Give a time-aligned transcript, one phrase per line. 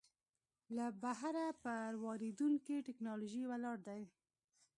[0.75, 4.01] له بهره پر واردېدونکې ټکنالوژۍ ولاړ دی.